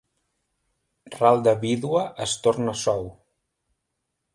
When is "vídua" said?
1.67-2.03